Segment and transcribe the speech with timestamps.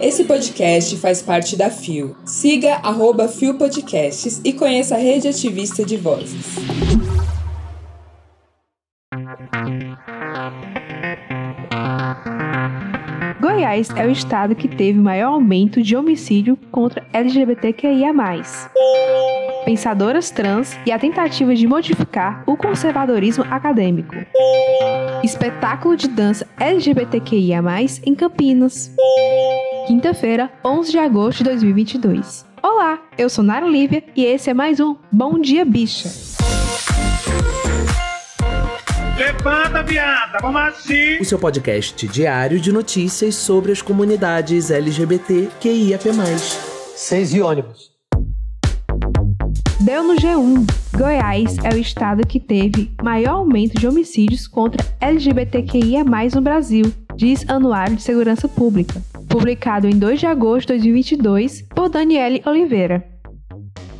[0.00, 2.16] Esse podcast faz parte da FIO.
[2.24, 6.56] Siga arroba FIO Podcasts e conheça a rede ativista de vozes.
[13.40, 18.12] Goiás é o estado que teve maior aumento de homicídio contra LGBTQIA+.
[19.64, 24.14] Pensadoras trans e a tentativa de modificar o conservadorismo acadêmico.
[25.22, 27.62] Espetáculo de dança LGBTQIA+,
[28.04, 28.90] em Campinas.
[29.86, 32.44] Quinta-feira, 11 de agosto de 2022.
[32.60, 36.08] Olá, eu sou Nara Lívia e esse é mais um Bom Dia Bicha.
[39.16, 41.18] Levanta, viada, vamos assim.
[41.20, 46.02] O seu podcast diário de notícias sobre as comunidades LGBT QIAP+.
[46.96, 47.91] Seis e ônibus.
[49.84, 50.64] Deu no G1.
[50.96, 56.84] Goiás é o estado que teve maior aumento de homicídios contra LGBTQIA+, no Brasil,
[57.16, 63.11] diz Anuário de Segurança Pública, publicado em 2 de agosto de 2022 por Daniele Oliveira.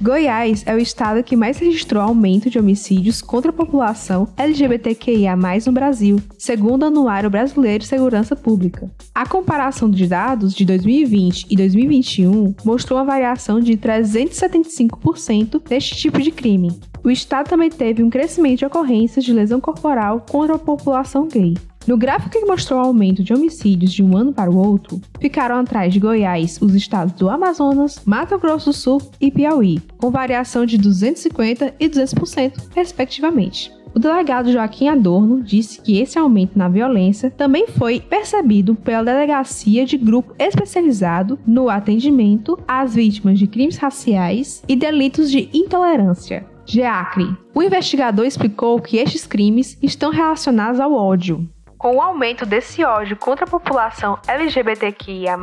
[0.02, 5.70] Goiás é o estado que mais registrou aumento de homicídios contra a população LGBTQIA+, no
[5.70, 8.90] Brasil, segundo o Anuário Brasileiro de Segurança Pública.
[9.14, 16.20] A comparação de dados de 2020 e 2021 mostrou uma variação de 375% deste tipo
[16.20, 16.76] de crime.
[17.04, 21.54] O estado também teve um crescimento de ocorrências de lesão corporal contra a população gay.
[21.86, 25.56] No gráfico que mostrou o aumento de homicídios de um ano para o outro, ficaram
[25.56, 30.64] atrás de Goiás os estados do Amazonas, Mato Grosso do Sul e Piauí, com variação
[30.64, 33.72] de 250% e 200%, respectivamente.
[33.94, 39.84] O delegado Joaquim Adorno disse que esse aumento na violência também foi percebido pela delegacia
[39.84, 46.46] de grupo especializado no atendimento às vítimas de crimes raciais e delitos de intolerância.
[46.64, 47.36] GEACRE.
[47.54, 51.46] O investigador explicou que estes crimes estão relacionados ao ódio,
[51.82, 55.36] com o aumento desse ódio contra a população LGBTQIA,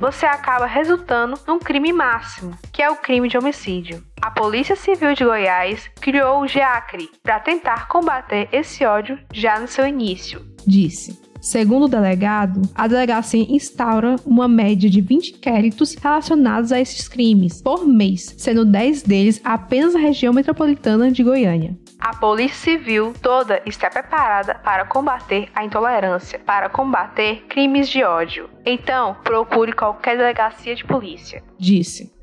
[0.00, 4.02] você acaba resultando num crime máximo, que é o crime de homicídio.
[4.20, 9.68] A Polícia Civil de Goiás criou o GEACRE para tentar combater esse ódio já no
[9.68, 11.24] seu início, disse.
[11.40, 17.62] Segundo o delegado, a delegacia instaura uma média de 20 inquéritos relacionados a esses crimes
[17.62, 21.78] por mês, sendo 10 deles apenas na região metropolitana de Goiânia.
[21.98, 28.48] A Polícia Civil toda está preparada para combater a intolerância, para combater crimes de ódio.
[28.64, 32.14] Então, procure qualquer delegacia de polícia, disse.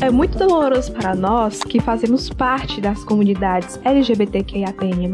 [0.00, 5.10] É muito doloroso para nós que fazemos parte das comunidades LGBTQIAPN+,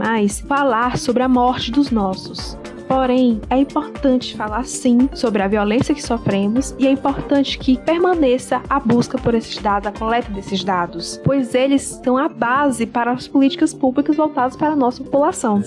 [0.47, 2.56] falar sobre a morte dos nossos.
[2.89, 8.63] Porém, é importante falar sim sobre a violência que sofremos e é importante que permaneça
[8.69, 13.13] a busca por esses dados, a coleta desses dados, pois eles são a base para
[13.13, 15.63] as políticas públicas voltadas para a nossa população.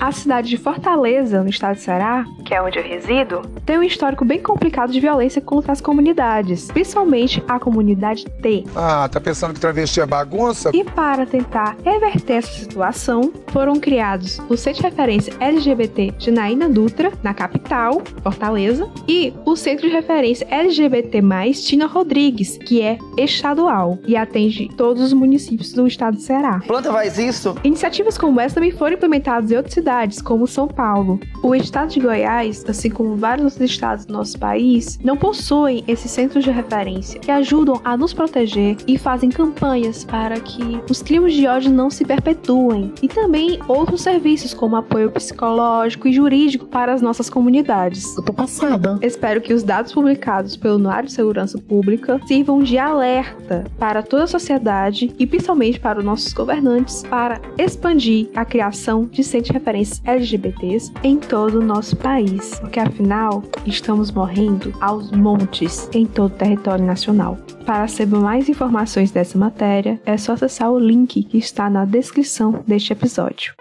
[0.00, 3.82] A cidade de Fortaleza, no estado de Ceará, que é onde eu resido, tem um
[3.82, 8.64] histórico bem complicado de violência contra as comunidades, principalmente a comunidade T.
[8.74, 10.70] Ah, tá pensando que travesti é bagunça?
[10.72, 16.68] E para tentar reverter essa situação, foram criados o Centro de Referência LGBT de Naina
[16.68, 21.20] Dutra, na capital, Fortaleza, e o Centro de Referência LGBT+,
[21.54, 26.60] Tina Rodrigues, que é estadual e atende todos os municípios do estado de Ceará.
[26.66, 27.56] Planta faz isso?
[27.64, 31.18] Iniciativas como essa também foram implementadas em outras cidades, como São Paulo.
[31.42, 36.10] O estado de Goiás, assim como vários outros estados do nosso país, não possuem esses
[36.10, 41.32] centros de referência que ajudam a nos proteger e fazem campanhas para que os crimes
[41.34, 42.92] de ódio não se perpetuem.
[43.02, 48.16] E também outros serviços como apoio psicológico e jurídico para as nossas comunidades.
[48.16, 48.98] Eu tô passada.
[49.00, 54.24] Espero que os dados publicados pelo Anuário de Segurança Pública sirvam de alerta para toda
[54.24, 59.52] a sociedade e principalmente para os nossos governantes para expandir a criação de centros de
[59.52, 66.32] referências LGBTs em todo o nosso país, porque afinal estamos morrendo aos montes em todo
[66.32, 67.38] o território nacional.
[67.64, 72.64] Para saber mais informações dessa matéria, é só acessar o link que está na descrição
[72.66, 73.54] deste episódio.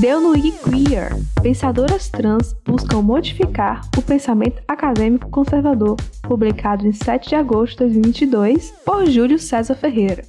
[0.00, 1.10] No Queer.
[1.42, 8.72] Pensadoras trans buscam modificar o pensamento acadêmico conservador, publicado em 7 de agosto de 2022
[8.84, 10.22] por Júlio César Ferreira.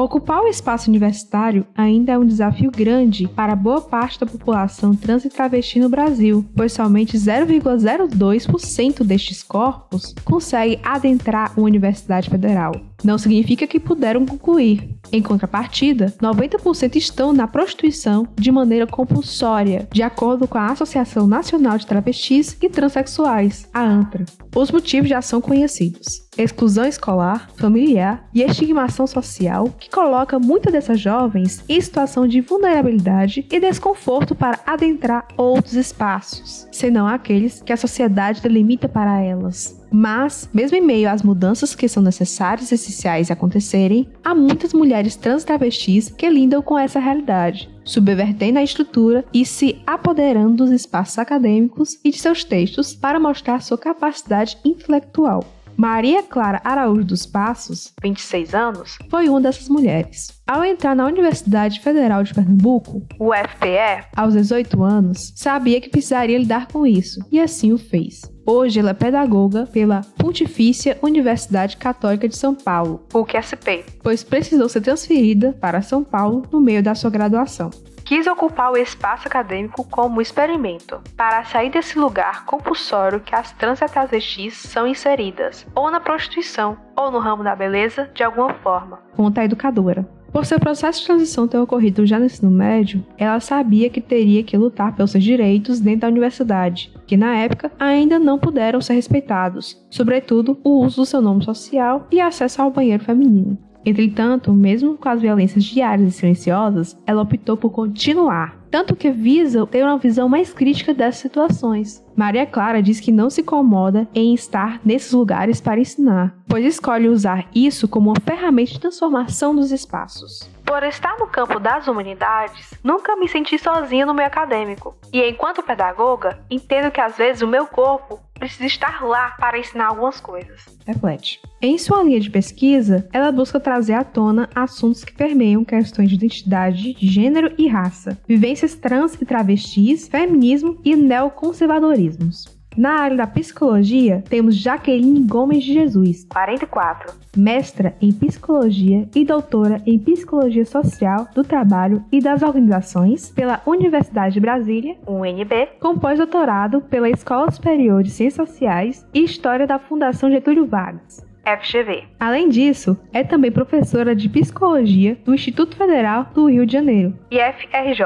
[0.00, 5.24] Ocupar o espaço universitário ainda é um desafio grande para boa parte da população trans
[5.24, 12.70] e travesti no Brasil, pois somente 0,02% destes corpos consegue adentrar uma universidade federal.
[13.02, 14.98] Não significa que puderam concluir.
[15.12, 21.78] Em contrapartida, 90% estão na prostituição de maneira compulsória, de acordo com a Associação Nacional
[21.78, 24.24] de Travestis e Transsexuais, a ANTRA.
[24.54, 31.00] Os motivos já são conhecidos: exclusão escolar, familiar e estigmação social, que coloca muitas dessas
[31.00, 37.76] jovens em situação de vulnerabilidade e desconforto para adentrar outros espaços, senão aqueles que a
[37.76, 39.78] sociedade delimita para elas.
[39.90, 45.16] Mas, mesmo em meio às mudanças que são necessárias e essenciais acontecerem, há muitas mulheres
[45.16, 51.18] trans travestis que lidam com essa realidade, subvertendo a estrutura e se apoderando dos espaços
[51.18, 55.44] acadêmicos e de seus textos para mostrar sua capacidade intelectual.
[55.80, 60.42] Maria Clara Araújo dos Passos, 26 anos, foi uma dessas mulheres.
[60.44, 66.66] Ao entrar na Universidade Federal de Pernambuco, UFPE, aos 18 anos, sabia que precisaria lidar
[66.66, 68.22] com isso, e assim o fez.
[68.50, 74.80] Hoje ela é pedagoga pela Pontifícia Universidade Católica de São Paulo, UQSP, pois precisou ser
[74.80, 77.70] transferida para São Paulo no meio da sua graduação
[78.06, 83.80] quis ocupar o espaço acadêmico como experimento, para sair desse lugar compulsório que as trans
[83.82, 88.98] e são inseridas, ou na prostituição, ou no ramo da beleza, de alguma forma.
[89.14, 90.08] Conta a educadora.
[90.32, 94.42] Por seu processo de transição ter ocorrido já no ensino médio, ela sabia que teria
[94.42, 98.94] que lutar pelos seus direitos dentro da universidade, que na época ainda não puderam ser
[98.94, 103.58] respeitados, sobretudo o uso do seu nome social e acesso ao banheiro feminino.
[103.84, 109.66] Entretanto, mesmo com as violências diárias e silenciosas, ela optou por continuar, tanto que visa
[109.66, 112.04] ter uma visão mais crítica dessas situações.
[112.16, 117.08] Maria Clara diz que não se incomoda em estar nesses lugares para ensinar, pois escolhe
[117.08, 120.50] usar isso como uma ferramenta de transformação dos espaços.
[120.64, 124.96] Por estar no campo das humanidades, nunca me senti sozinha no meio acadêmico.
[125.12, 129.88] E enquanto pedagoga, entendo que às vezes o meu corpo precisa estar lá para ensinar
[129.88, 130.64] algumas coisas.
[130.86, 131.40] Reflete.
[131.60, 136.14] Em sua linha de pesquisa, ela busca trazer à tona assuntos que permeiam questões de
[136.14, 142.57] identidade, gênero e raça, vivências trans e travestis, feminismo e neoconservadorismos.
[142.76, 149.82] Na área da psicologia, temos Jaqueline Gomes de Jesus, 44, mestra em psicologia e doutora
[149.84, 156.80] em psicologia social do trabalho e das organizações pela Universidade de Brasília, UNB, com pós-doutorado
[156.82, 161.26] pela Escola Superior de Ciências Sociais e História da Fundação Getúlio Vargas.
[161.56, 162.04] FGV.
[162.20, 168.02] Além disso, é também professora de psicologia do Instituto Federal do Rio de Janeiro, IFRJ,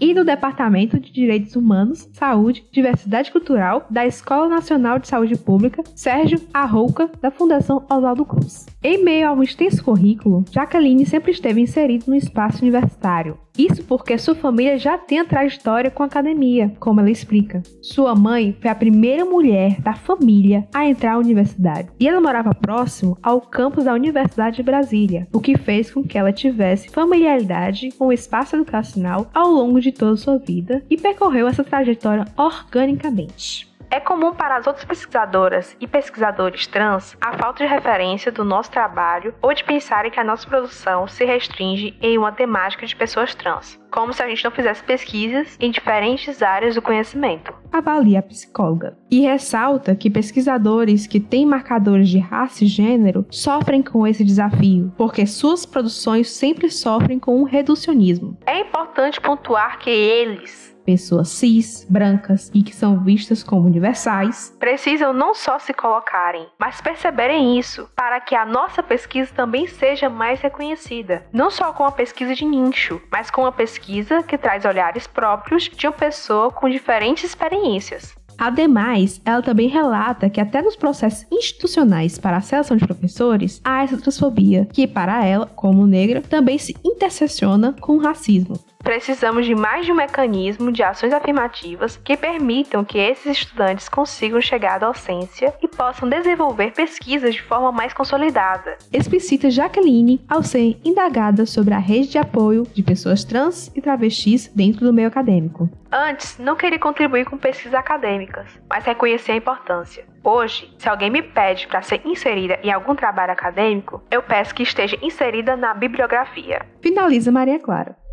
[0.00, 5.82] e do Departamento de Direitos Humanos, Saúde, Diversidade Cultural da Escola Nacional de Saúde Pública
[5.94, 8.66] Sérgio Arrouca, da Fundação Oswaldo Cruz.
[8.82, 13.38] Em meio a um extenso currículo, Jacqueline sempre esteve inserida no espaço universitário.
[13.58, 17.62] Isso porque sua família já tem a trajetória com a academia, como ela explica.
[17.80, 22.54] Sua mãe foi a primeira mulher da família a entrar à universidade, e ela morava
[22.54, 27.88] próximo ao campus da Universidade de Brasília, o que fez com que ela tivesse familiaridade
[27.98, 32.24] com o espaço educacional ao longo de de toda sua vida e percorreu essa trajetória
[32.36, 33.74] organicamente.
[33.88, 38.70] É comum para as outras pesquisadoras e pesquisadores trans a falta de referência do nosso
[38.70, 43.34] trabalho ou de pensarem que a nossa produção se restringe em uma temática de pessoas
[43.34, 47.54] trans, como se a gente não fizesse pesquisas em diferentes áreas do conhecimento.
[47.76, 53.82] Avalia a psicóloga e ressalta que pesquisadores que têm marcadores de raça e gênero sofrem
[53.82, 58.36] com esse desafio, porque suas produções sempre sofrem com um reducionismo.
[58.46, 65.12] É importante pontuar que eles pessoas cis, brancas e que são vistas como universais, precisam
[65.12, 70.40] não só se colocarem, mas perceberem isso para que a nossa pesquisa também seja mais
[70.40, 71.26] reconhecida.
[71.32, 75.64] Não só com a pesquisa de nicho, mas com a pesquisa que traz olhares próprios
[75.64, 78.14] de uma pessoa com diferentes experiências.
[78.38, 83.82] Ademais, ela também relata que até nos processos institucionais para a seleção de professores há
[83.82, 88.58] essa transfobia, que para ela, como negra, também se intersecciona com o racismo.
[88.86, 94.40] Precisamos de mais de um mecanismo de ações afirmativas que permitam que esses estudantes consigam
[94.40, 98.78] chegar à docência e possam desenvolver pesquisas de forma mais consolidada.
[98.92, 104.46] Explicita Jaqueline ao ser indagada sobre a rede de apoio de pessoas trans e travestis
[104.54, 105.68] dentro do meio acadêmico.
[105.90, 110.04] Antes, não queria contribuir com pesquisas acadêmicas, mas reconheci a importância.
[110.22, 114.62] Hoje, se alguém me pede para ser inserida em algum trabalho acadêmico, eu peço que
[114.62, 116.64] esteja inserida na bibliografia.
[116.80, 118.05] Finaliza Maria Clara.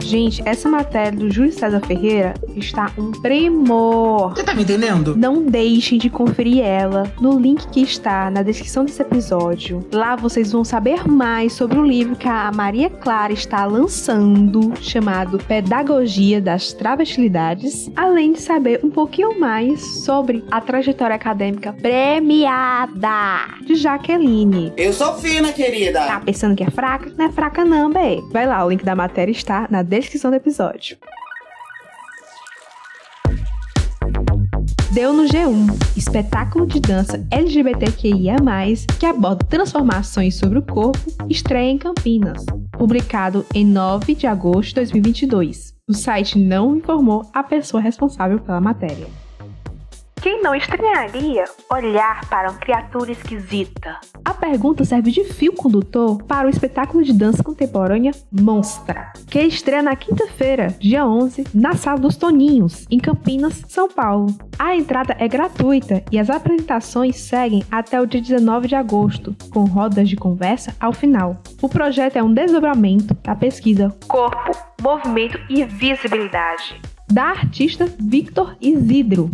[0.00, 4.34] Gente, essa matéria do Júlio César Ferreira está um primor.
[4.34, 5.16] Você tá me entendendo?
[5.16, 9.84] Não deixem de conferir ela no link que está na descrição desse episódio.
[9.92, 15.38] Lá vocês vão saber mais sobre o livro que a Maria Clara está lançando, chamado
[15.38, 23.10] Pedagogia das Travestilidades, além de saber um pouquinho mais sobre a trajetória acadêmica premiada
[23.66, 24.72] de Jaqueline.
[24.76, 26.00] Eu sou fina, querida.
[26.06, 27.12] Tá pensando que é fraca?
[27.16, 28.20] Não é fraca não, bê.
[28.30, 30.96] Vai lá, o link da matéria está na descrição do episódio.
[34.92, 38.34] Deu no G1, espetáculo de dança LGBTQIA+,
[38.98, 44.74] que aborda transformações sobre o corpo, estreia em Campinas, publicado em 9 de agosto de
[44.74, 45.76] 2022.
[45.88, 49.06] O site não informou a pessoa responsável pela matéria.
[50.22, 53.98] Quem não estranharia olhar para uma criatura esquisita?
[54.22, 59.82] A pergunta serve de fio condutor para o espetáculo de dança contemporânea Monstra, que estreia
[59.82, 64.26] na quinta-feira, dia 11, na Sala dos Toninhos, em Campinas, São Paulo.
[64.58, 69.64] A entrada é gratuita e as apresentações seguem até o dia 19 de agosto, com
[69.64, 71.40] rodas de conversa ao final.
[71.62, 76.78] O projeto é um desdobramento da pesquisa Corpo, Movimento e Visibilidade
[77.10, 79.30] da artista Victor Isidro,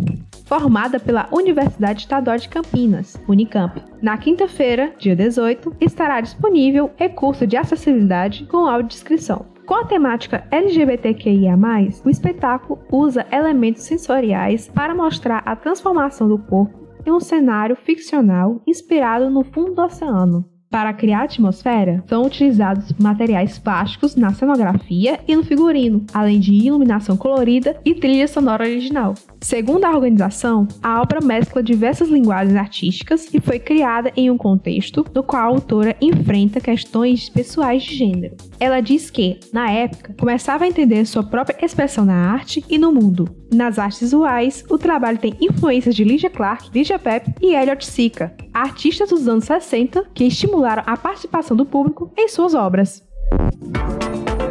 [0.47, 3.83] formada pela Universidade Estadual de Campinas, Unicamp.
[4.01, 9.45] Na quinta-feira, dia 18, estará disponível e-curso de acessibilidade com audiodescrição.
[9.65, 11.57] Com a temática LGBTQIA+,
[12.05, 18.61] o espetáculo usa elementos sensoriais para mostrar a transformação do corpo em um cenário ficcional
[18.65, 20.56] inspirado no fundo do oceano.
[20.69, 27.15] Para criar atmosfera, são utilizados materiais plásticos na cenografia e no figurino, além de iluminação
[27.15, 29.13] colorida e trilha sonora original.
[29.39, 35.05] Segundo a organização, a obra mescla diversas linguagens artísticas e foi criada em um contexto
[35.15, 38.35] no qual a autora enfrenta questões pessoais de gênero.
[38.59, 42.91] Ela diz que, na época, começava a entender sua própria expressão na arte e no
[42.91, 43.36] mundo.
[43.51, 48.35] Nas artes visuais, o trabalho tem influências de Lydia Clark, Lydia Pep e Elliot Sica,
[48.53, 53.05] artistas dos anos 60 que estimularam a participação do público em suas obras.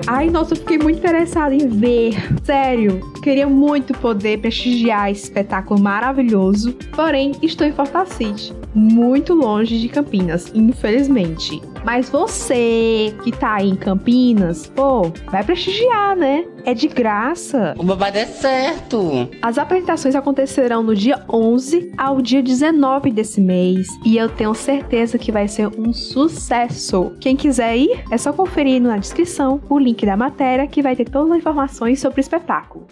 [0.06, 2.14] Ai, nossa, eu fiquei muito interessada em ver.
[2.44, 6.74] Sério, queria muito poder prestigiar esse espetáculo maravilhoso.
[6.94, 11.60] Porém, estou em Fortacite, muito longe de Campinas, infelizmente.
[11.86, 16.44] Mas você que tá aí em Campinas, pô, vai prestigiar, né?
[16.64, 17.76] É de graça.
[17.78, 19.28] O babado é certo.
[19.40, 25.16] As apresentações acontecerão no dia 11 ao dia 19 desse mês e eu tenho certeza
[25.16, 27.12] que vai ser um sucesso.
[27.20, 31.08] Quem quiser ir, é só conferir na descrição o link da matéria que vai ter
[31.08, 32.84] todas as informações sobre o espetáculo.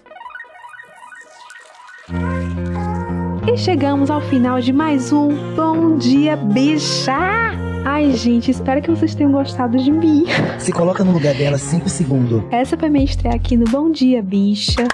[3.52, 7.73] E chegamos ao final de mais um Bom Dia Bicha!
[7.84, 10.24] Ai, gente, espero que vocês tenham gostado de mim.
[10.58, 12.42] Se coloca no lugar dela 5 segundos.
[12.50, 14.88] Essa foi minha estreia aqui no Bom Dia Bicha.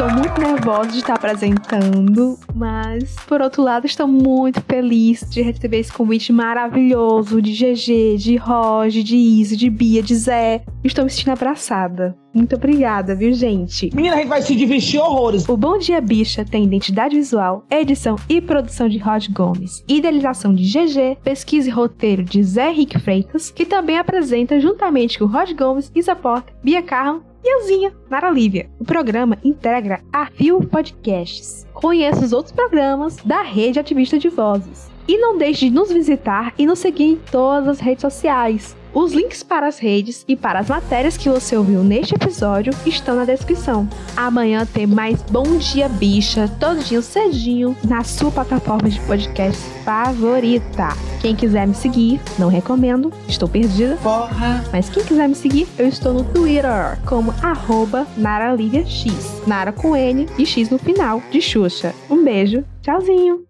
[0.00, 5.80] Estou muito nervosa de estar apresentando, mas por outro lado estou muito feliz de receber
[5.80, 10.64] esse convite maravilhoso de GG, de Roger, de Isa, de Bia, de Zé.
[10.82, 12.16] Estou me sentindo abraçada.
[12.32, 13.94] Muito obrigada, viu, gente?
[13.94, 15.46] Menina, a gente vai se divertir horrores.
[15.46, 20.62] O Bom Dia Bicha tem identidade visual, edição e produção de Rod Gomes, idealização de
[20.62, 25.92] GG, pesquisa e roteiro de Zé Henrique Freitas, que também apresenta juntamente com Rod Gomes,
[25.94, 28.70] Isa Porta, Bia Carron e euzinha, Nara Lívia.
[28.78, 31.66] O programa integra a Fio Podcasts.
[31.72, 34.90] Conheça os outros programas da Rede Ativista de Vozes.
[35.08, 38.76] E não deixe de nos visitar e nos seguir em todas as redes sociais.
[38.92, 43.14] Os links para as redes e para as matérias que você ouviu neste episódio estão
[43.14, 43.88] na descrição.
[44.16, 50.88] Amanhã tem mais Bom Dia Bicha, todo dia cedinho, na sua plataforma de podcast favorita.
[51.20, 53.96] Quem quiser me seguir, não recomendo, estou perdida.
[54.02, 54.64] Porra.
[54.72, 59.42] Mas quem quiser me seguir, eu estou no Twitter como arroba NaraLiviaX.
[59.46, 61.94] Nara com N e X no final, de Xuxa.
[62.08, 63.44] Um beijo, tchauzinho!